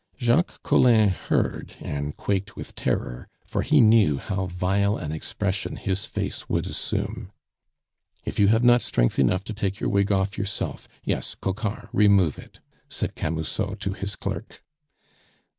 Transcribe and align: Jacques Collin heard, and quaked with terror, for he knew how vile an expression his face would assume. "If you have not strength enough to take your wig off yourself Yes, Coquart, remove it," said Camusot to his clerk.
Jacques 0.19 0.63
Collin 0.63 1.09
heard, 1.09 1.73
and 1.79 2.17
quaked 2.17 2.55
with 2.55 2.73
terror, 2.73 3.27
for 3.45 3.61
he 3.61 3.79
knew 3.81 4.17
how 4.17 4.47
vile 4.47 4.97
an 4.97 5.11
expression 5.11 5.75
his 5.75 6.07
face 6.07 6.49
would 6.49 6.65
assume. 6.65 7.31
"If 8.25 8.39
you 8.39 8.47
have 8.47 8.63
not 8.63 8.81
strength 8.81 9.19
enough 9.19 9.43
to 9.43 9.53
take 9.53 9.79
your 9.79 9.91
wig 9.91 10.11
off 10.11 10.39
yourself 10.39 10.87
Yes, 11.03 11.35
Coquart, 11.35 11.89
remove 11.93 12.39
it," 12.39 12.59
said 12.89 13.13
Camusot 13.13 13.75
to 13.81 13.93
his 13.93 14.15
clerk. 14.15 14.63